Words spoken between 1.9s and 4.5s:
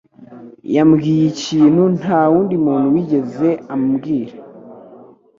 ntawundi muntu wigeze ambwira.